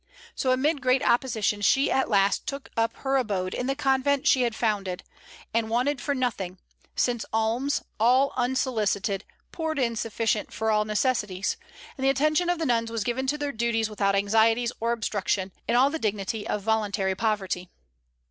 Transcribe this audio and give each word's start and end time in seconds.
So 0.33 0.51
amid 0.51 0.81
great 0.81 1.03
opposition 1.07 1.61
she 1.61 1.91
at 1.91 2.09
last 2.09 2.47
took 2.47 2.69
up 2.75 2.95
her 2.95 3.17
abode 3.17 3.53
in 3.53 3.67
the 3.67 3.75
convent 3.75 4.25
she 4.25 4.41
had 4.41 4.55
founded, 4.55 5.03
and 5.53 5.69
wanted 5.69 6.01
for 6.01 6.15
nothing, 6.15 6.57
since 6.95 7.23
alms, 7.31 7.83
all 7.99 8.33
unsolicited, 8.35 9.23
poured 9.51 9.77
in 9.77 9.95
sufficient 9.95 10.51
for 10.51 10.71
all 10.71 10.85
necessities; 10.85 11.55
and 11.99 12.03
the 12.03 12.09
attention 12.09 12.49
of 12.49 12.57
the 12.57 12.65
nuns 12.65 12.89
was 12.91 13.03
given 13.03 13.27
to 13.27 13.37
their 13.37 13.51
duties 13.51 13.91
without 13.91 14.15
anxieties 14.15 14.71
or 14.79 14.91
obstruction, 14.91 15.51
in 15.67 15.75
all 15.75 15.91
the 15.91 15.99
dignity 15.99 16.47
of 16.47 16.63
voluntary 16.63 17.13
poverty. 17.13 17.69